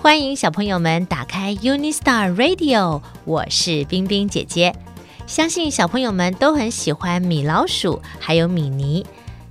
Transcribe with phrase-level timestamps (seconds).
[0.00, 4.72] 欢迎小朋友们打开 UniStar Radio，我是冰冰姐姐。
[5.26, 9.04] 相信小朋友们都很喜欢米老鼠，还有米妮。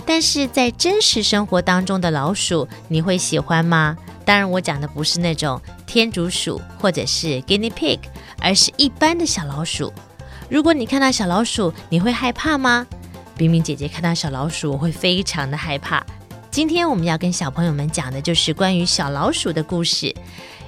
[0.05, 3.97] 但是在真实生活当中的老鼠，你会喜欢吗？
[4.23, 7.99] 当然，我讲的不是那种天竺鼠或者是 Guinea Pig，
[8.39, 9.91] 而是一般的小老鼠。
[10.49, 12.87] 如果你看到小老鼠，你会害怕吗？
[13.35, 16.03] 冰冰姐姐看到小老鼠，我会非常的害怕。
[16.57, 20.11] 今天我们要跟小朋友们讲的就是关于小老鼠的故事。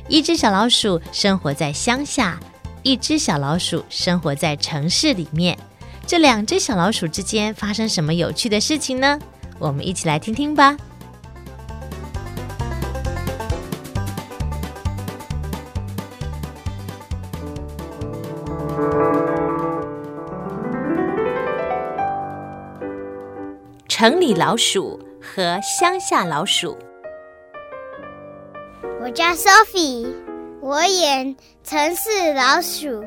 [0.07, 2.39] 一只小老鼠生活在乡下。
[2.83, 5.57] 一只小老鼠生活在城市里面，
[6.05, 9.17] 这两只小老鼠之间发生什么有趣的事情呢？
[9.57, 10.77] 我们一起来听听吧。
[23.87, 24.98] 城里老鼠
[25.39, 26.77] 和乡下老鼠。
[28.99, 30.13] 我叫 Sophie。
[30.59, 32.99] 我演城市老鼠，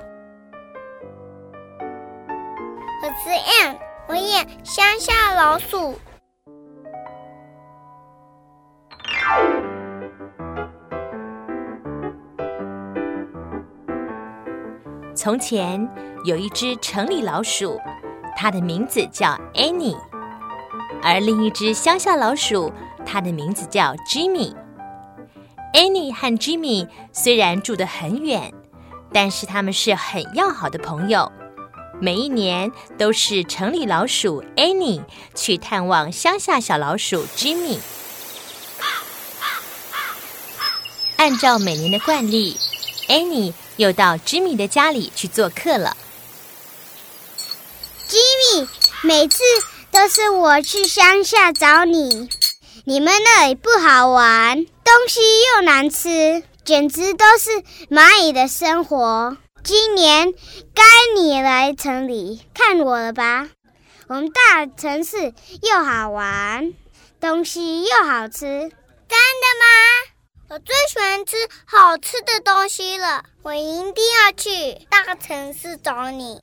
[3.02, 3.76] 我是 Ann，
[4.08, 5.94] 我演乡下老鼠。
[15.14, 15.86] 从前
[16.24, 17.78] 有一只城里老鼠，
[18.34, 19.98] 它的名字叫 Annie，
[21.02, 22.72] 而另一只乡下老鼠，
[23.04, 24.54] 它的名字叫 Jimmy。
[25.74, 28.52] Annie 和 Jimmy 虽然住得很远，
[29.12, 31.32] 但是他们是很要好的朋友。
[32.00, 35.02] 每一年都是城里老鼠 Annie
[35.34, 37.78] 去探望乡下小老鼠 Jimmy。
[41.16, 42.56] 按照每年的惯例
[43.08, 45.96] ，Annie 又到 Jimmy 的家里去做客了。
[48.08, 48.68] Jimmy，
[49.02, 49.42] 每次
[49.92, 52.30] 都是我去乡下找你。
[52.84, 55.20] 你们那里不好玩，东西
[55.54, 57.50] 又难吃，简直都是
[57.90, 59.36] 蚂蚁的生活。
[59.62, 60.32] 今年
[60.74, 60.82] 该
[61.14, 63.50] 你来城里看我了吧？
[64.08, 66.72] 我们大城市又好玩，
[67.20, 68.38] 东西又好吃。
[68.40, 69.66] 真的吗？
[70.48, 71.36] 我最喜欢吃
[71.66, 76.40] 好吃的东西了，我一定要去大城市找你。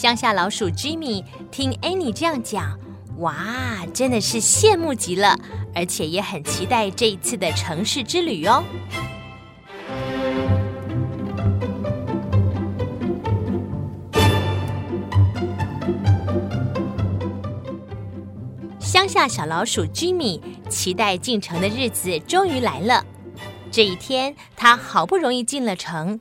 [0.00, 2.80] 乡下老鼠 Jimmy 听 Annie 这样讲，
[3.18, 5.38] 哇，真的是羡慕极了，
[5.74, 8.64] 而且也很期待这一次的城市之旅哦。
[18.78, 20.40] 乡下小老鼠 Jimmy
[20.70, 23.04] 期待进城的日子终于来了。
[23.70, 26.18] 这一天，他好不容易进了城，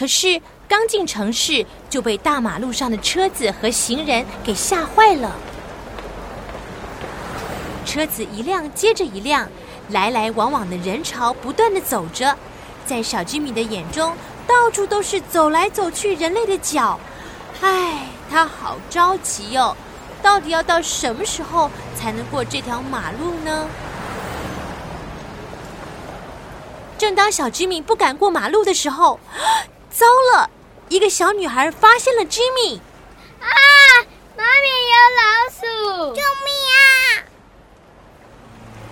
[0.00, 5.36] 可是，刚进城市就被大马路上的车子和行人给吓坏了。
[7.84, 9.46] 车子一辆接着一辆，
[9.90, 12.34] 来来往往的人潮不断地走着，
[12.86, 14.16] 在小吉米的眼中，
[14.46, 16.98] 到处都是走来走去人类的脚。
[17.60, 19.76] 唉，他好着急哟，
[20.22, 23.68] 到底要到什么时候才能过这条马路呢？
[26.96, 29.20] 正当小吉米不敢过马路的时候，
[29.90, 30.48] 糟了！
[30.88, 32.78] 一个小女孩发现了 Jimmy，
[33.40, 33.48] 啊！
[34.36, 36.14] 妈咪有老鼠！
[36.14, 36.78] 救命啊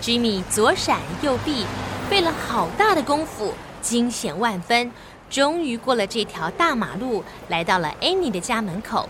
[0.02, 1.66] ！Jimmy 左闪右避，
[2.10, 4.92] 费了好大的功夫，惊险万分，
[5.30, 9.08] 终于过了这条大马路，来到了 Annie 的家门口。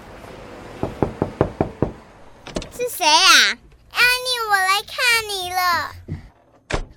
[2.76, 3.58] 是谁呀
[3.92, 5.92] ？Annie，我来看你了。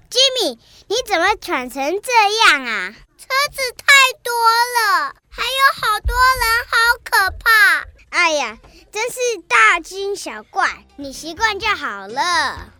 [0.10, 0.58] Jimmy，
[0.88, 2.12] 你怎么喘成这
[2.52, 2.94] 样啊？
[3.32, 3.86] 车子太
[4.22, 5.16] 多了。
[5.30, 7.86] 还有好多人，好可怕！
[8.10, 8.58] 哎呀，
[8.92, 12.74] 真是大惊小怪，你习惯就好了。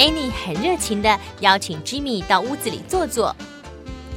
[0.00, 3.36] Annie 很热情地邀请 Jimmy 到屋子里坐坐。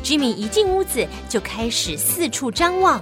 [0.01, 3.01] Jimmy 一进屋子就开始四处张望，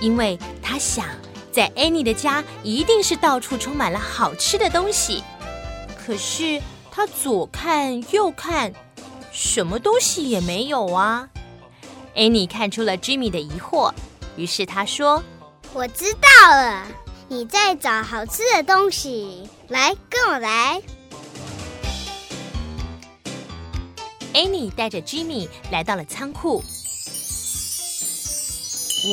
[0.00, 1.06] 因为他想，
[1.52, 5.22] 在 Annie 的家一定是到处充满了好吃的东西。
[6.02, 8.72] 可是他左看右看，
[9.30, 11.28] 什么东西也没有啊。
[12.16, 13.92] Annie 看出了 Jimmy 的疑惑，
[14.36, 15.22] 于是他说
[15.74, 16.86] ：“我知道了，
[17.28, 19.46] 你在找好吃的东西。
[19.68, 20.80] 来，跟我来。”
[24.34, 26.62] Annie 带着 Jimmy 来到了仓库。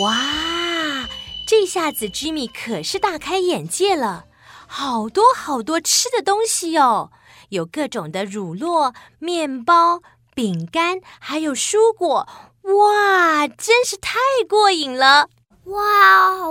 [0.02, 1.08] 哇，
[1.48, 4.26] 这下子 Jimmy 可是大开眼界了，
[4.68, 7.12] 好多好多吃的东西哦，
[7.50, 10.02] 有各种的乳酪、面包、
[10.34, 12.28] 饼干，还有蔬果。
[12.64, 15.30] 哇，真是太过瘾了！
[15.66, 16.48] 哇，好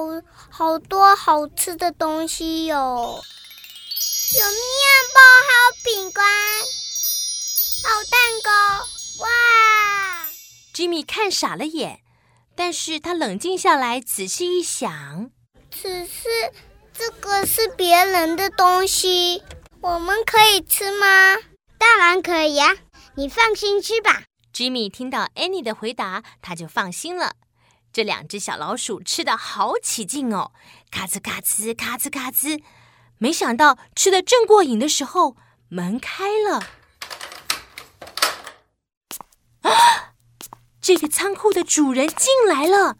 [0.51, 4.53] 好多好吃的东西哟，有面
[5.15, 6.25] 包，还有饼干，
[7.83, 8.51] 还有蛋糕。
[9.23, 9.29] 哇
[10.75, 12.01] ！Jimmy 看傻了眼，
[12.55, 15.31] 但是他冷静下来，仔细一想，
[15.71, 16.29] 只是
[16.93, 19.43] 这个是别人的东西，
[19.81, 21.37] 我们可以吃吗？
[21.79, 22.77] 当然可以呀，
[23.17, 24.25] 你放心吃吧。
[24.53, 27.35] Jimmy 听到 Annie 的回答，他就放心了。
[27.93, 30.53] 这两只小老鼠吃的好起劲哦，
[30.91, 32.63] 咔吱咔吱，咔吱咔吱。
[33.19, 35.37] 没想到吃的正过瘾的时候，
[35.69, 36.63] 门开了。
[39.71, 40.13] 啊！
[40.81, 42.97] 这个仓库的主人进来了。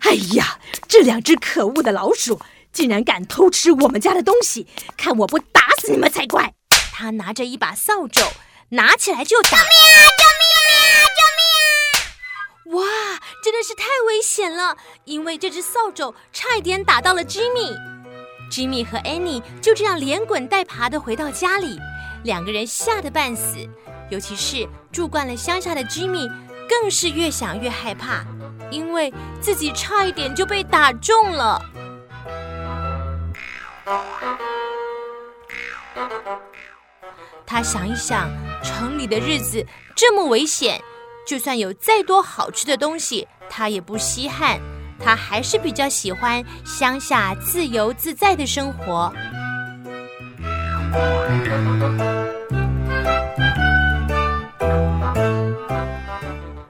[0.00, 2.40] 哎呀，这两只可恶的老鼠
[2.72, 4.66] 竟然敢偷吃我们家的东西，
[4.96, 6.54] 看我不打死你们才怪！
[6.92, 8.22] 他拿着一把扫帚，
[8.70, 9.50] 拿起来就打。
[9.50, 10.04] 救命啊！
[10.20, 10.76] 救命啊！
[11.16, 14.76] 救命啊哇，真的是太危险了！
[15.04, 17.74] 因为这只扫帚差一点打到了 Jimmy。
[18.50, 21.78] Jimmy 和 Annie 就这样连滚带爬地回到家里，
[22.22, 23.68] 两个人吓得半死。
[24.10, 26.30] 尤其是住惯了乡下的 Jimmy，
[26.68, 28.24] 更是越想越害怕，
[28.70, 31.60] 因为自己差一点就被打中了。
[37.46, 38.28] 他想一想，
[38.62, 39.64] 城里的日子
[39.94, 40.80] 这么危险。
[41.26, 44.60] 就算有再多好吃的东西，他也不稀罕。
[45.00, 49.12] 他还是比较喜欢乡下自由自在的生活。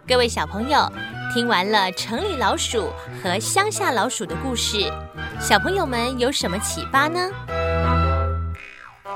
[0.07, 0.93] 各位小朋友，
[1.33, 2.93] 听完了城里老鼠
[3.23, 4.93] 和乡下老鼠的故事，
[5.41, 7.31] 小朋友们有什么启发呢？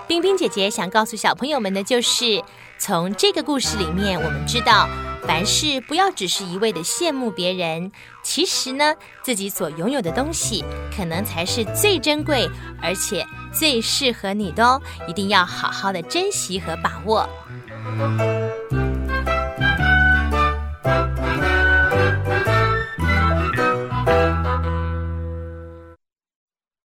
[0.06, 2.43] 冰冰姐姐想告诉小朋友们的就是，
[2.79, 4.88] 从这个故事里面，我们知道。
[5.26, 7.93] 凡事不要只是一味的羡慕别人，
[8.23, 10.64] 其实呢，自己所拥有的东西
[10.96, 12.49] 可能才是最珍贵，
[12.81, 17.29] 而且最适合你的哦，一定要好好的珍惜和把握。